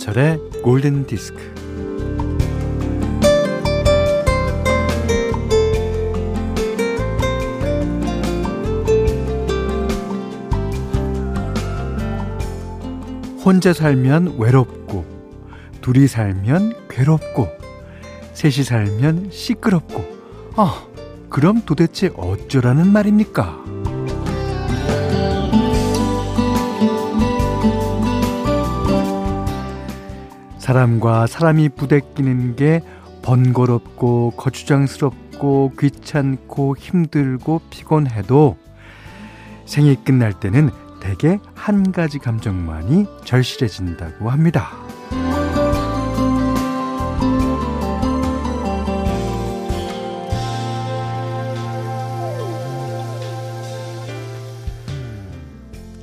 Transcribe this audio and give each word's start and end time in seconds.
김현철의 0.00 0.38
골든 0.62 1.06
디스크. 1.06 1.38
혼자 13.44 13.72
살면 13.72 14.36
외롭고, 14.38 15.04
둘이 15.80 16.06
살면 16.06 16.88
괴롭고, 16.88 17.48
셋이 18.32 18.64
살면 18.64 19.28
시끄럽고, 19.30 20.04
아, 20.56 20.82
그럼 21.28 21.62
도대체 21.64 22.10
어쩌라는 22.16 22.90
말입니까? 22.90 23.69
사람과 30.60 31.26
사람이 31.26 31.70
부대끼는 31.70 32.54
게 32.54 32.82
번거롭고 33.22 34.34
거추장스럽고 34.36 35.72
귀찮고 35.78 36.76
힘들고 36.76 37.62
피곤해도 37.70 38.56
생이 39.64 40.04
끝날 40.04 40.38
때는 40.38 40.70
대개 41.00 41.38
한 41.54 41.92
가지 41.92 42.18
감정만이 42.18 43.06
절실해진다고 43.24 44.28
합니다. 44.28 44.70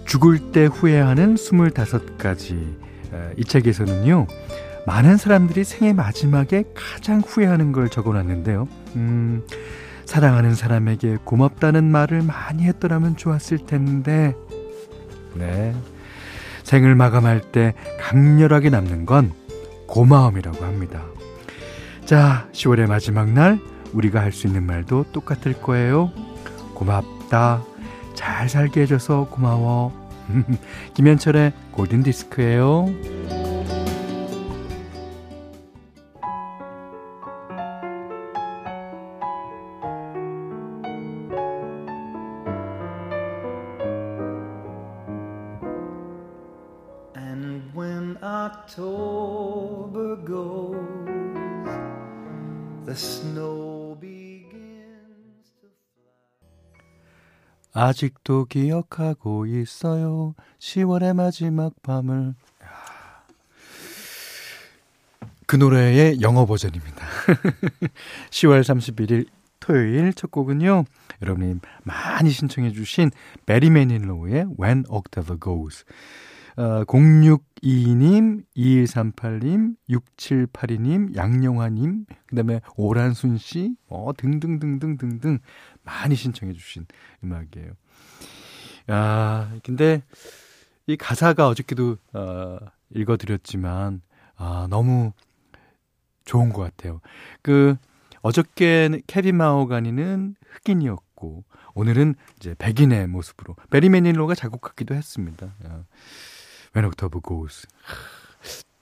죽을 0.05 0.52
때 0.52 0.66
후회하는 0.66 1.36
25가지. 1.36 2.86
이 3.38 3.44
책에서는요, 3.44 4.27
많은 4.86 5.17
사람들이 5.17 5.63
생애 5.63 5.94
마지막에 5.94 6.63
가장 6.73 7.19
후회하는 7.19 7.72
걸 7.72 7.89
적어 7.89 8.14
놨는데요. 8.14 8.67
음, 8.95 9.44
사랑하는 10.05 10.55
사람에게 10.55 11.17
고맙다는 11.23 11.83
말을 11.83 12.22
많이 12.22 12.64
했더라면 12.64 13.17
좋았을 13.17 13.59
텐데, 13.66 14.33
네. 15.36 15.75
생을 16.64 16.95
마감할 16.95 17.41
때 17.52 17.73
강렬하게 17.99 18.69
남는 18.69 19.05
건 19.05 19.31
고마움이라고 19.88 20.66
합니다. 20.66 21.03
자, 22.05 22.47
10월의 22.52 22.88
마지막 22.88 23.30
날, 23.31 23.59
우리가 23.94 24.21
할 24.21 24.31
수 24.31 24.47
있는 24.47 24.64
말도 24.64 25.05
똑같을 25.14 25.53
거예요. 25.61 26.11
고맙다. 26.73 27.64
잘 28.16 28.49
살게 28.49 28.81
해줘서 28.81 29.27
고마워. 29.30 30.06
김현철의 30.94 31.53
골든디스크예요. 31.72 32.88
Snow 52.98 53.56
아직도 57.77 58.45
기억하고 58.45 59.45
있어요. 59.45 60.33
10월의 60.58 61.15
마지막 61.15 61.80
밤을. 61.83 62.33
그 65.45 65.55
노래의 65.55 66.21
영어 66.21 66.48
버전입니다. 66.48 67.05
10월 68.32 68.61
31일 68.61 69.27
토요일 69.60 70.11
첫 70.14 70.32
곡은요. 70.32 70.86
여러분이 71.21 71.60
많이 71.83 72.32
신청해 72.32 72.71
주신 72.71 73.11
베리 73.45 73.70
매닐로우의 73.70 74.48
When 74.60 74.86
October 74.89 75.39
Goes. 75.39 75.86
어, 76.58 76.83
0622님, 76.86 78.42
2138님, 78.58 79.76
6782님, 79.92 81.16
양영화님, 81.16 82.05
그 82.26 82.36
다음에 82.36 82.61
오란순 82.76 83.37
씨, 83.37 83.76
어, 83.87 84.10
등등등등등등 84.17 85.37
많이 85.87 86.15
신청해 86.15 86.53
주신 86.53 86.86
음악이에요. 87.23 87.71
아, 88.87 89.58
근데 89.64 90.03
이 90.86 90.95
가사가 90.95 91.48
어저께도 91.48 91.98
어, 92.14 92.58
읽어 92.92 93.17
드렸지만, 93.17 94.02
아, 94.36 94.67
너무 94.70 95.14
좋은 96.25 96.49
것 96.53 96.61
같아요. 96.61 97.02
그, 97.42 97.75
어저께 98.21 99.02
케빈 99.08 99.37
마오가니는 99.37 100.36
흑인이었고, 100.49 101.43
오늘은 101.73 102.15
이제 102.37 102.55
백인의 102.58 103.08
모습으로, 103.08 103.55
베리 103.69 103.89
매닐로가 103.89 104.36
작곡하기도 104.36 104.93
했습니다. 104.93 105.55
아. 105.64 105.83
When 106.75 106.86
October 106.86 107.21
Goes. 107.25 107.67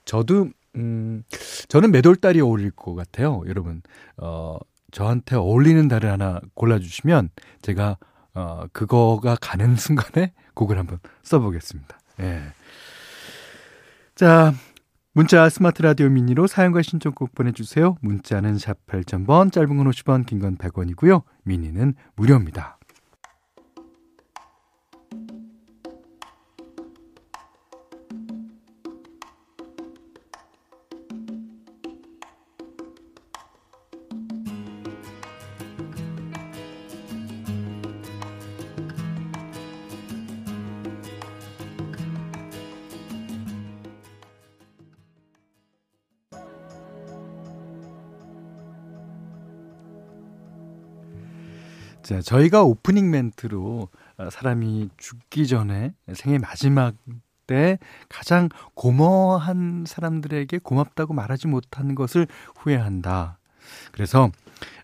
저도 0.06 0.50
음 0.76 1.24
저는 1.68 1.92
매돌 1.92 2.16
달이 2.16 2.42
어울릴 2.42 2.72
것 2.72 2.94
같아요, 2.94 3.42
여러분. 3.48 3.82
어 4.18 4.58
저한테 4.96 5.36
어울리는 5.36 5.90
달을 5.90 6.10
하나 6.10 6.40
골라주시면 6.54 7.30
제가 7.62 7.98
어 8.34 8.64
그거가 8.72 9.36
가는 9.42 9.76
순간에 9.76 10.32
곡을 10.54 10.78
한번 10.78 11.00
써보겠습니다. 11.22 12.00
예. 12.22 12.42
자. 14.16 14.54
문자 15.18 15.48
스마트 15.48 15.82
라디오 15.82 16.10
미니로 16.10 16.46
사용과 16.46 16.82
신청곡 16.82 17.34
보내주세요. 17.36 17.96
문자는 18.02 18.58
샵 18.58 18.86
8000번, 18.86 19.50
짧은 19.50 19.78
건 19.78 19.90
50원, 19.90 20.26
긴 20.26 20.40
건 20.40 20.58
100원이고요. 20.58 21.24
미니는 21.44 21.94
무료입니다. 22.18 22.78
자, 52.06 52.22
저희가 52.22 52.62
오프닝 52.62 53.10
멘트로 53.10 53.90
어, 54.18 54.30
사람이 54.30 54.92
죽기 54.96 55.48
전에 55.48 55.96
생애 56.14 56.38
마지막 56.38 56.94
때 57.48 57.80
가장 58.10 58.48
고마워한 58.76 59.86
사람들에게 59.88 60.60
고맙다고 60.60 61.16
말하지 61.16 61.48
못한 61.48 61.96
것을 61.96 62.28
후회한다. 62.58 63.40
그래서 63.92 64.30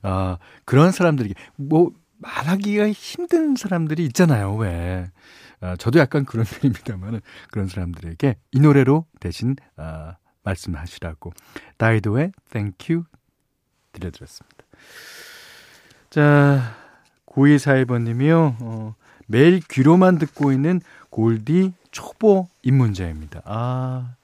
어, 0.01 0.37
그런 0.65 0.91
사람들에게 0.91 1.35
뭐 1.57 1.91
말하기가 2.17 2.89
힘든 2.89 3.55
사람들이 3.55 4.03
있잖아요. 4.05 4.55
왜? 4.55 5.11
어, 5.61 5.75
저도 5.77 5.99
약간 5.99 6.25
그런 6.25 6.43
편입니다만 6.49 7.21
그런 7.51 7.67
사람들에게 7.67 8.35
이 8.51 8.59
노래로 8.59 9.05
대신 9.19 9.55
어, 9.77 10.13
말씀하시라고 10.41 11.33
다이도의 11.77 12.31
Thank 12.49 12.95
You 12.95 13.05
들려드렸습니다. 13.91 14.57
자, 16.09 16.80
9241번님이요. 17.31 18.57
어, 18.61 18.95
매일 19.27 19.61
귀로만 19.61 20.17
듣고 20.17 20.51
있는 20.51 20.81
골디 21.09 21.73
초보 21.91 22.49
입문자입니다. 22.63 23.41
아, 23.45 24.15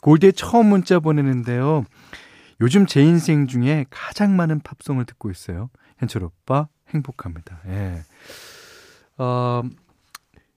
골디에 0.00 0.32
처음 0.32 0.66
문자 0.66 1.00
보내는데요. 1.00 1.84
요즘 2.60 2.86
제 2.86 3.02
인생 3.02 3.46
중에 3.46 3.86
가장 3.90 4.36
많은 4.36 4.60
팝송을 4.60 5.04
듣고 5.04 5.30
있어요. 5.30 5.70
현철 5.98 6.24
오빠 6.24 6.68
행복합니다. 6.88 7.60
예. 7.66 8.02
어, 9.18 9.62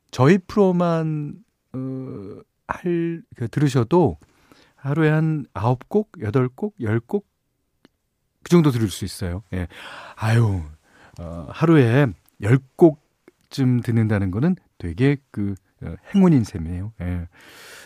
저희 0.10 0.38
프로만 0.38 1.36
어, 1.74 2.42
할 2.68 3.22
그, 3.36 3.48
들으셔도 3.50 4.18
하루에 4.76 5.10
한 5.10 5.46
9곡, 5.54 6.20
8곡, 6.20 6.74
10곡 6.80 7.24
그 8.44 8.50
정도 8.50 8.72
들을 8.72 8.90
수 8.90 9.06
있어요. 9.06 9.44
예. 9.54 9.68
아유, 10.16 10.64
어, 11.20 11.48
하루에 11.50 12.08
10곡쯤 12.42 13.84
듣는다는 13.84 14.32
거는 14.32 14.56
되게 14.78 15.18
그 15.32 15.56
어, 15.84 15.96
행운인 16.14 16.44
셈이에요. 16.44 16.94
예. 17.02 17.28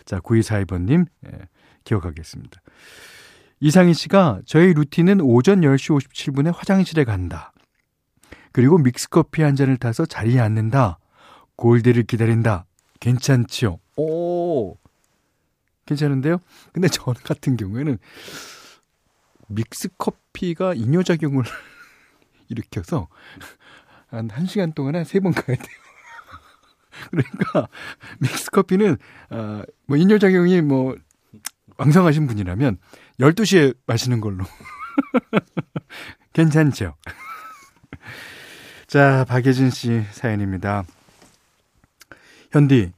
자, 0.06 0.20
9242번님, 0.20 1.08
예, 1.28 1.32
기억하겠습니다. 1.84 2.62
이상희 3.60 3.94
씨가 3.94 4.42
저희 4.46 4.74
루틴은 4.74 5.22
오전 5.22 5.62
10시 5.62 5.98
57분에 5.98 6.54
화장실에 6.54 7.04
간다. 7.04 7.54
그리고 8.52 8.78
믹스커피 8.78 9.42
한 9.42 9.56
잔을 9.56 9.78
타서 9.78 10.06
자리에 10.06 10.40
앉는다. 10.40 11.00
골드를 11.56 12.04
기다린다. 12.04 12.66
괜찮지요? 13.00 13.80
오! 13.98 14.78
괜찮은데요? 15.86 16.38
근데 16.74 16.88
저 16.88 17.04
같은 17.04 17.58
경우에는 17.58 17.98
믹스 19.48 19.90
커피가 19.98 20.74
이뇨작용을 20.74 21.44
일으켜서 22.50 23.08
한 24.08 24.28
1시간 24.28 24.74
동안 24.76 24.96
한 24.96 25.04
3번 25.04 25.34
가야 25.34 25.58
돼요. 25.58 25.78
그러니까 27.12 27.68
믹스 28.20 28.52
커피는 28.52 28.98
어, 29.30 29.64
뭐 29.86 29.98
이뇨작용이 29.98 30.62
뭐 30.62 30.96
왕성하신 31.78 32.28
분이라면 32.28 32.78
12시에 33.20 33.76
마시는 33.86 34.22
걸로. 34.22 34.46
괜찮죠? 36.34 36.96
자, 38.88 39.26
박예진 39.28 39.70
씨 39.72 40.04
사연입니다. 40.12 40.86
현디, 42.52 42.94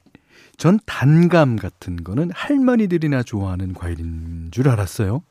전 0.56 0.78
단감 0.86 1.56
같은 1.56 2.04
거는 2.04 2.30
할머니들이나 2.32 3.22
좋아하는 3.22 3.74
과일인 3.74 4.50
줄 4.50 4.68
알았어요. 4.68 5.22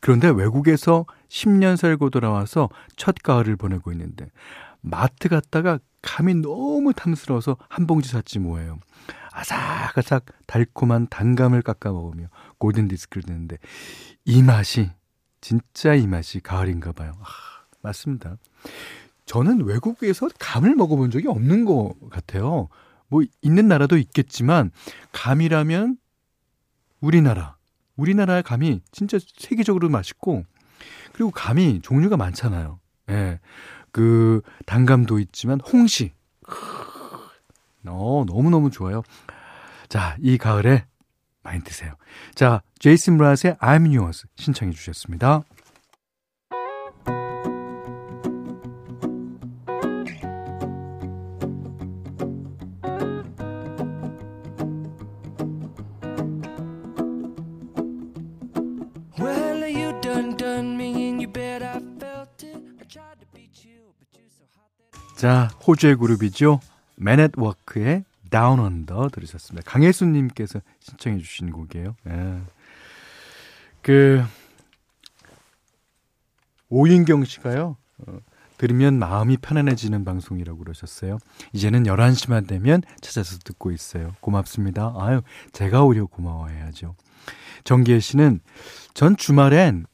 그런데 0.00 0.28
외국에서 0.28 1.06
10년 1.28 1.76
살고 1.76 2.10
돌아와서 2.10 2.68
첫 2.96 3.16
가을을 3.22 3.56
보내고 3.56 3.92
있는데 3.92 4.30
마트 4.80 5.28
갔다가 5.28 5.78
감이 6.02 6.34
너무 6.34 6.92
탐스러워서 6.92 7.56
한 7.68 7.86
봉지 7.86 8.08
샀지 8.08 8.38
뭐예요. 8.38 8.78
아삭아삭 9.32 10.24
달콤한 10.46 11.08
단감을 11.10 11.62
깎아 11.62 11.92
먹으며 11.92 12.28
골든 12.58 12.88
디스크를 12.88 13.24
듣는데 13.24 13.58
이 14.24 14.42
맛이 14.42 14.90
진짜 15.40 15.94
이 15.94 16.06
맛이 16.06 16.40
가을인가 16.40 16.92
봐요. 16.92 17.12
아, 17.20 17.26
맞습니다. 17.82 18.36
저는 19.26 19.64
외국에서 19.64 20.28
감을 20.38 20.74
먹어본 20.74 21.10
적이 21.10 21.28
없는 21.28 21.64
것 21.64 21.94
같아요. 22.10 22.68
뭐 23.08 23.22
있는 23.42 23.68
나라도 23.68 23.98
있겠지만 23.98 24.70
감이라면 25.12 25.98
우리나라 27.00 27.55
우리나라의 27.96 28.42
감이 28.42 28.80
진짜 28.92 29.18
세계적으로 29.36 29.88
맛있고 29.88 30.44
그리고 31.12 31.30
감이 31.30 31.80
종류가 31.82 32.16
많잖아요. 32.16 32.78
예. 33.10 33.40
그 33.90 34.42
단감도 34.66 35.18
있지만 35.20 35.60
홍시. 35.60 36.12
어, 37.86 38.24
너무너무 38.26 38.70
좋아요. 38.70 39.02
자, 39.88 40.16
이 40.20 40.36
가을에 40.38 40.84
많이 41.42 41.62
드세요. 41.62 41.94
자, 42.34 42.62
제이슨 42.78 43.16
브라스의 43.16 43.54
I'm 43.54 43.96
Yours 43.96 44.26
신청해 44.36 44.72
주셨습니다. 44.72 45.42
자, 65.16 65.48
호주의 65.66 65.96
그룹이죠. 65.96 66.60
맨эт워크의 66.96 68.04
Down 68.30 68.60
Under 68.60 69.08
들으셨습니다. 69.10 69.68
강혜수님께서 69.70 70.60
신청해 70.80 71.18
주신 71.18 71.50
곡이에요. 71.50 71.96
예. 72.08 72.40
그 73.82 74.22
오인경 76.68 77.24
씨가요. 77.24 77.76
어, 78.06 78.18
들으면 78.58 78.98
마음이 78.98 79.36
편안해지는 79.38 80.04
방송이라고 80.04 80.58
그러셨어요. 80.58 81.18
이제는 81.52 81.84
11시만 81.84 82.46
되면 82.46 82.82
찾아서 83.00 83.38
듣고 83.38 83.70
있어요. 83.70 84.14
고맙습니다. 84.20 84.94
아유, 84.98 85.22
제가 85.52 85.82
오히려 85.84 86.06
고마워해야죠. 86.06 86.94
정기혜 87.64 88.00
씨는 88.00 88.40
전 88.94 89.16
주말엔 89.16 89.86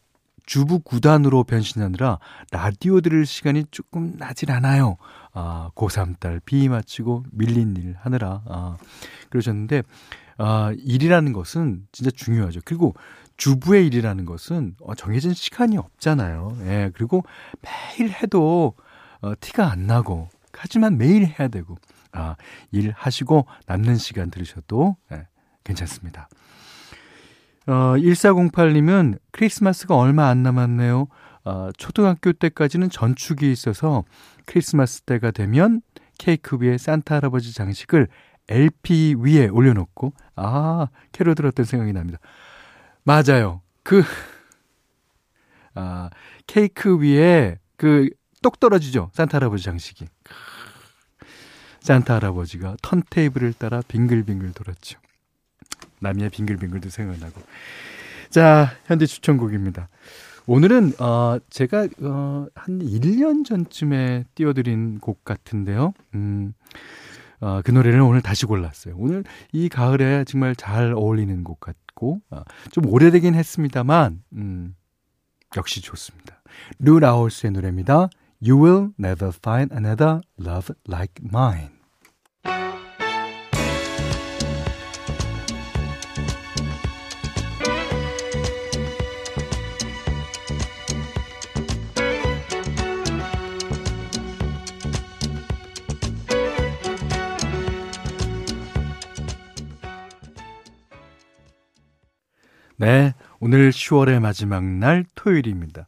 주부 0.47 0.81
구단으로 0.81 1.45
변신하느라 1.45 2.19
라디오 2.51 3.01
들을 3.01 3.25
시간이 3.27 3.65
조금 3.71 4.15
나질 4.17 4.51
않아요. 4.51 4.97
아, 5.33 5.71
고3 5.75 6.19
딸 6.21 6.41
비위 6.45 6.69
마치고 6.69 7.25
밀린 7.33 7.77
일 7.77 7.95
하느라, 7.99 8.43
아, 8.47 8.77
그러셨는데, 9.31 9.83
아, 10.39 10.73
일이라는 10.77 11.33
것은 11.33 11.87
진짜 11.93 12.11
중요하죠. 12.11 12.61
그리고 12.65 12.95
주부의 13.37 13.87
일이라는 13.87 14.25
것은 14.25 14.77
어, 14.81 14.95
정해진 14.95 15.33
시간이 15.33 15.79
없잖아요. 15.79 16.59
예, 16.63 16.91
그리고 16.95 17.25
매일 17.61 18.11
해도 18.11 18.75
어, 19.21 19.33
티가 19.39 19.71
안 19.71 19.87
나고, 19.87 20.29
하지만 20.53 20.99
매일 20.99 21.25
해야 21.25 21.49
되고, 21.49 21.77
아, 22.13 22.37
일 22.71 22.93
하시고 22.95 23.47
남는 23.67 23.97
시간 23.97 24.31
들으셔도 24.31 24.97
예, 25.13 25.27
괜찮습니다. 25.65 26.29
어, 27.67 27.95
1408님은 27.97 29.19
크리스마스가 29.31 29.97
얼마 29.97 30.29
안 30.29 30.43
남았네요. 30.43 31.07
어, 31.45 31.69
초등학교 31.77 32.33
때까지는 32.33 32.91
전축이 32.91 33.51
있어서 33.51 34.05
크리스마스 34.47 35.03
때가 35.03 35.31
되면 35.31 35.83
케이크 36.19 36.57
위에 36.61 36.79
산타 36.79 37.17
할아버지 37.17 37.53
장식을 37.53 38.09
LP 38.49 39.17
위에 39.19 39.49
올려놓고, 39.49 40.13
아, 40.37 40.89
캐롤 41.13 41.35
들었던 41.35 41.65
생각이 41.65 41.93
납니다. 41.93 42.19
맞아요. 43.05 43.63
그, 43.83 44.03
아, 45.75 46.11
케이크 46.47 46.99
위에 47.01 47.59
그, 47.77 48.09
똑 48.43 48.59
떨어지죠. 48.59 49.11
산타 49.15 49.39
할아버지 49.39 49.65
장식이. 49.65 50.07
산타 51.81 52.15
할아버지가 52.15 52.77
턴테이블을 52.83 53.55
따라 53.55 53.83
빙글빙글 53.87 54.53
돌았죠. 54.53 54.99
남이의 56.03 56.31
빙글빙글도 56.31 56.91
생각나고. 56.91 57.41
자, 58.31 58.73
현재 58.87 59.07
추천곡입니다. 59.07 59.89
오늘은 60.47 60.95
어 60.99 61.39
제가 61.51 61.89
어한 62.01 62.81
1년 62.81 63.45
전쯤에 63.45 64.25
띄워드린 64.35 64.99
곡 64.99 65.25
같은데요. 65.25 65.95
음. 66.15 66.55
어, 67.43 67.61
그 67.65 67.73
노래를 67.73 68.01
오늘 68.01 68.23
다시 68.23 68.47
골랐어요. 68.47 68.95
오늘 68.97 69.25
이 69.53 69.69
가을에 69.69 70.25
정말 70.25 70.55
잘 70.55 70.93
어울리는 70.93 71.43
곡 71.43 71.59
같고 71.59 72.21
어, 72.31 72.43
좀 72.71 72.87
오래되긴 72.87 73.35
했습니다만 73.35 74.23
음, 74.35 74.77
역시 75.57 75.81
좋습니다. 75.81 76.41
루 76.79 77.01
라울스의 77.01 77.51
노래입니다. 77.51 78.09
You 78.41 78.63
will 78.63 78.91
never 78.99 79.33
find 79.37 79.75
another 79.75 80.21
love 80.41 80.75
like 80.89 81.15
mine. 81.25 81.82
네, 102.77 103.15
오늘 103.39 103.71
10월의 103.71 104.21
마지막 104.21 104.65
날 104.65 105.05
토요일입니다. 105.15 105.87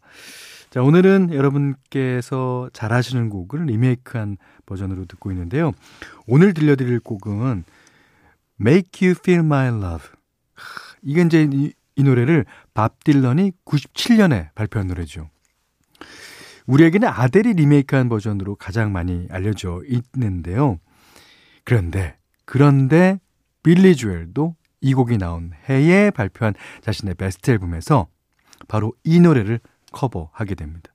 자, 0.71 0.83
오늘은 0.83 1.33
여러분께서 1.33 2.69
잘 2.73 2.93
아시는 2.93 3.29
곡을 3.31 3.67
리메이크한 3.67 4.37
버전으로 4.67 5.07
듣고 5.07 5.31
있는데요. 5.33 5.73
오늘 6.27 6.53
들려드릴 6.53 7.01
곡은 7.01 7.65
Make 8.61 9.07
You 9.07 9.17
Feel 9.19 9.45
My 9.45 9.69
Love. 9.69 10.09
이게 11.03 11.23
이제 11.23 11.49
이, 11.51 11.73
이 11.97 12.03
노래를 12.03 12.45
밥 12.75 13.03
딜런이 13.05 13.53
97년에 13.65 14.53
발표한 14.55 14.89
노래죠. 14.89 15.31
우리에게는 16.67 17.09
아델이 17.09 17.53
리메이크한 17.55 18.09
버전으로 18.09 18.57
가장 18.57 18.93
많이 18.93 19.27
알려져 19.31 19.81
있는데요. 19.87 20.79
그런데, 21.63 22.17
그런데 22.45 23.21
빌리 23.63 23.97
조엘도 23.97 24.57
이 24.85 24.93
곡이 24.93 25.17
나온 25.17 25.53
해에 25.69 26.11
발표한 26.11 26.55
자신의 26.83 27.15
베스트 27.15 27.51
앨범에서 27.51 28.07
바로 28.69 28.93
이 29.03 29.19
노래를 29.19 29.59
커버하게 29.93 30.55
됩니다. 30.55 30.93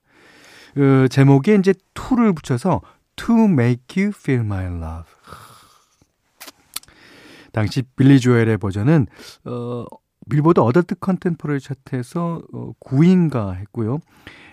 그 0.75 1.07
제목에 1.09 1.55
이제 1.55 1.73
to를 1.95 2.33
붙여서 2.33 2.81
To 3.15 3.45
Make 3.45 4.03
You 4.03 4.13
Feel 4.15 4.45
My 4.45 4.65
Love. 4.65 5.11
당시 7.51 7.81
빌리 7.95 8.19
조엘의 8.19 8.59
버전은 8.59 9.07
어, 9.45 9.85
빌보드 10.29 10.59
adult 10.59 10.95
contemporary 10.99 11.59
차트에서 11.59 12.43
어, 12.53 12.71
9위인가 12.79 13.55
했고요. 13.55 13.99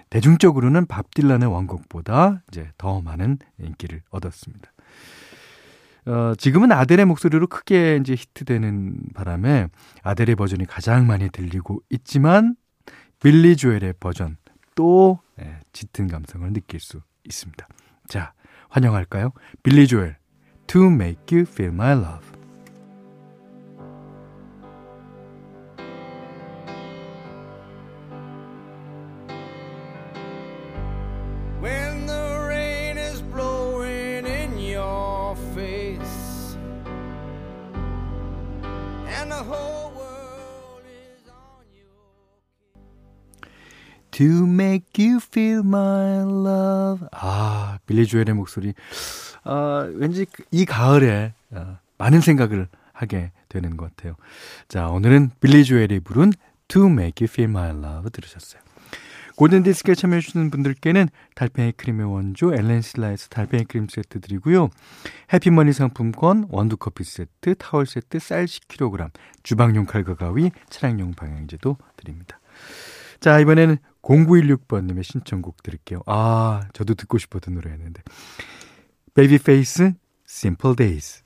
대중적으로는 0.08 0.86
밥 0.86 1.12
딜란의 1.14 1.52
원곡보다 1.52 2.42
이제 2.48 2.70
더 2.78 3.02
많은 3.02 3.38
인기를 3.60 4.00
얻었습니다. 4.08 4.72
어, 6.06 6.34
지금은 6.36 6.70
아델의 6.70 7.04
목소리로 7.06 7.48
크게 7.48 7.98
이제 8.00 8.14
히트되는 8.14 9.10
바람에 9.14 9.68
아델의 10.02 10.36
버전이 10.36 10.64
가장 10.66 11.06
많이 11.06 11.28
들리고 11.30 11.82
있지만 11.90 12.56
빌리 13.20 13.56
조엘의 13.56 13.94
버전 13.98 14.36
또 14.74 15.18
예, 15.40 15.60
짙은 15.72 16.06
감성을 16.06 16.52
느낄 16.52 16.80
수 16.80 17.00
있습니다. 17.24 17.66
자, 18.08 18.32
환영할까요? 18.68 19.32
빌리 19.62 19.86
조엘 19.86 20.16
To 20.68 20.86
Make 20.86 21.36
You 21.36 21.46
Feel 21.48 21.72
My 21.72 21.92
Love 21.92 22.35
To 44.16 44.46
make 44.46 45.04
you 45.04 45.18
feel 45.22 45.58
my 45.58 46.22
love. 46.22 47.06
아, 47.12 47.78
빌리 47.84 48.06
조엘의 48.06 48.32
목소리. 48.32 48.72
아, 49.44 49.86
왠지 49.92 50.24
그이 50.24 50.64
가을에 50.64 51.34
아, 51.52 51.80
많은 51.98 52.22
생각을 52.22 52.68
하게 52.94 53.32
되는 53.50 53.76
것 53.76 53.94
같아요. 53.94 54.16
자, 54.68 54.88
오늘은 54.88 55.32
빌리 55.40 55.64
조엘이 55.64 56.00
부른 56.00 56.32
To 56.68 56.86
Make 56.86 57.26
You 57.26 57.30
Feel 57.30 57.50
My 57.50 57.68
Love 57.76 58.08
들으셨어요. 58.10 58.62
골든디스크에 59.36 59.94
참여해주시는 59.94 60.50
분들께는 60.50 61.10
달팽이 61.34 61.72
크림의 61.72 62.10
원조 62.10 62.54
엘렌실라에서 62.54 63.28
달팽이 63.28 63.64
크림 63.64 63.86
세트 63.86 64.20
드리고요. 64.22 64.70
해피머니 65.34 65.74
상품권, 65.74 66.46
원두커피 66.48 67.04
세트, 67.04 67.56
타월 67.56 67.84
세트, 67.84 68.18
쌀 68.18 68.46
10kg, 68.46 69.10
주방용 69.42 69.84
칼과 69.84 70.14
가위, 70.14 70.52
차량용 70.70 71.12
방향제도 71.12 71.76
드립니다. 71.98 72.40
자, 73.20 73.38
이번에는 73.40 73.76
0916번님의 74.06 75.02
신청곡 75.02 75.62
들을게요. 75.62 76.00
아, 76.06 76.68
저도 76.72 76.94
듣고 76.94 77.18
싶었던 77.18 77.54
노래였는데. 77.54 78.02
베이비페이스, 79.14 79.94
Simple 80.28 80.76
Days. 80.76 81.25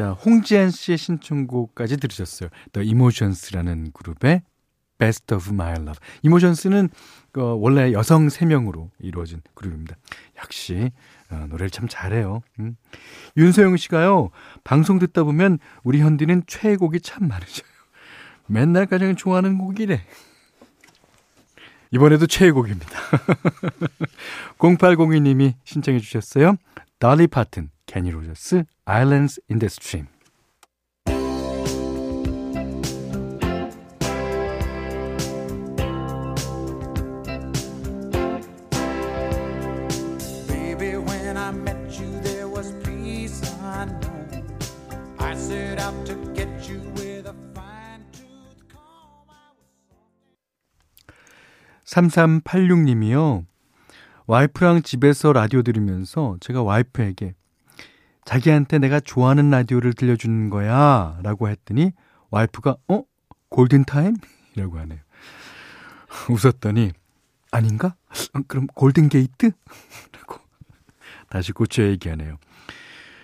자, 0.00 0.12
홍지한 0.12 0.70
씨의 0.70 0.96
신청곡까지 0.96 1.98
들으셨어요. 1.98 2.48
The 2.72 2.88
Emotions라는 2.88 3.90
그룹의 3.92 4.40
Best 4.96 5.34
of 5.34 5.50
My 5.50 5.72
Love. 5.72 5.96
이모션스는 6.22 6.88
어, 7.36 7.42
원래 7.42 7.92
여성 7.92 8.26
3명으로 8.28 8.88
이루어진 8.98 9.42
그룹입니다. 9.52 9.96
역시 10.42 10.90
어, 11.30 11.44
노래를 11.50 11.68
참 11.68 11.86
잘해요. 11.86 12.40
음. 12.60 12.78
윤소영 13.36 13.76
씨가요. 13.76 14.30
방송 14.64 14.98
듣다 14.98 15.22
보면 15.22 15.58
우리 15.84 16.00
현디는 16.00 16.44
최애곡이 16.46 17.02
참 17.02 17.28
많으셔요. 17.28 17.68
맨날 18.46 18.86
가장 18.86 19.14
좋아하는 19.14 19.58
곡이래. 19.58 20.00
이번에도 21.90 22.26
최애곡입니다. 22.26 22.98
0802님이 24.56 25.56
신청해 25.64 25.98
주셨어요. 25.98 26.56
달리 26.98 27.26
파튼, 27.26 27.68
케니 27.90 28.08
로저스, 28.12 28.62
Islands 28.86 29.40
in 29.50 29.58
the 29.58 29.66
Stream. 29.68 30.06
Baby, 40.46 40.98
when 40.98 41.36
I 41.36 41.50
met 41.50 41.98
you, 41.98 42.06
there 42.22 42.46
was 42.46 42.72
peace 42.84 43.42
unknown. 43.60 44.46
I 45.18 45.34
set 45.34 45.80
out 45.80 46.06
to 46.06 46.14
get 46.32 46.46
you 46.70 46.78
with 46.94 47.26
a 47.26 47.34
fine 47.52 48.06
tooth 48.12 48.70
comb. 48.70 49.26
I 49.26 49.50
was 49.58 49.66
3386님이요. 51.86 53.46
와이프랑 54.28 54.82
집에서 54.82 55.32
라디오 55.32 55.62
들으면서 55.62 56.36
제가 56.38 56.62
와이프에게 56.62 57.34
자기한테 58.30 58.78
내가 58.78 59.00
좋아하는 59.00 59.50
라디오를 59.50 59.92
들려주는 59.92 60.50
거야 60.50 61.18
라고 61.24 61.48
했더니 61.48 61.90
와이프가 62.30 62.76
어? 62.86 63.02
골든타임? 63.48 64.14
이라고 64.54 64.78
하네요. 64.78 65.00
웃었더니 66.30 66.92
아닌가? 67.50 67.96
어, 68.34 68.40
그럼 68.46 68.68
골든게이트? 68.68 69.50
라고 70.12 70.38
다시 71.28 71.50
고쳐 71.50 71.82
얘기하네요. 71.82 72.36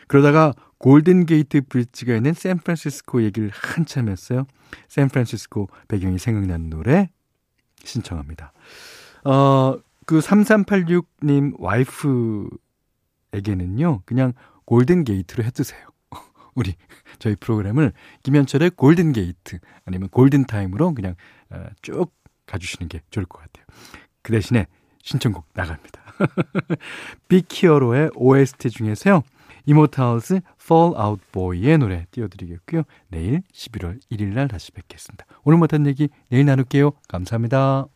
그러다가 0.09 0.53
골든게이트 0.79 1.69
브릿지가 1.69 2.17
있는 2.17 2.33
샌프란시스코 2.33 3.23
얘기를 3.23 3.53
한참 3.55 4.09
했어요. 4.09 4.45
샌프란시스코 4.89 5.69
배경이 5.87 6.19
생각나는 6.19 6.69
노래 6.69 7.11
신청합니다. 7.85 8.53
어, 9.25 9.79
그 10.05 10.19
3386님 10.19 11.55
와이프에게는요, 13.31 14.03
그냥 14.05 14.33
골든 14.67 15.05
게이트로 15.05 15.45
해주세요. 15.45 15.81
우리, 16.55 16.75
저희 17.19 17.35
프로그램을 17.37 17.93
김현철의 18.23 18.71
골든 18.71 19.13
게이트 19.13 19.59
아니면 19.85 20.09
골든 20.11 20.45
타임으로 20.45 20.95
그냥 20.95 21.15
어, 21.51 21.67
쭉 21.83 22.13
가주시는 22.47 22.89
게 22.89 23.01
좋을 23.11 23.25
것 23.27 23.39
같아요. 23.41 23.65
그 24.23 24.33
대신에 24.33 24.67
신청곡 25.03 25.47
나갑니다. 25.55 26.03
빅히어로의 27.29 28.11
OST 28.15 28.71
중에서요, 28.71 29.23
Immortals 29.67 30.41
Fall 30.63 30.95
Out 30.97 31.23
Boy의 31.33 31.79
노래 31.79 32.07
띄워드리겠고요. 32.11 32.83
내일 33.09 33.43
11월 33.53 34.01
1일 34.11 34.35
날 34.35 34.49
다시 34.49 34.73
뵙겠습니다. 34.73 35.27
오늘 35.45 35.59
못한 35.59 35.87
얘기 35.87 36.09
내일 36.29 36.47
나눌게요. 36.47 36.93
감사합니다. 37.09 37.96